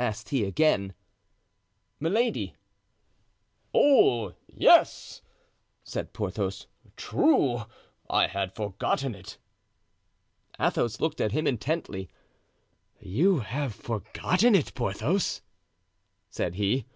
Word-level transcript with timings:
asked 0.00 0.30
he 0.30 0.42
again. 0.44 0.94
"Milady." 2.00 2.56
"Oh, 3.72 4.34
yes!" 4.48 5.22
said 5.84 6.12
Porthos; 6.12 6.66
"true, 6.96 7.62
I 8.10 8.26
had 8.26 8.52
forgotten 8.52 9.14
it!" 9.14 9.38
Athos 10.58 10.98
looked 10.98 11.20
at 11.20 11.30
him 11.30 11.46
intently. 11.46 12.08
"You 12.98 13.38
have 13.38 13.72
forgotten 13.72 14.56
it, 14.56 14.74
Porthos?" 14.74 15.40
said 16.30 16.56
he. 16.56 16.86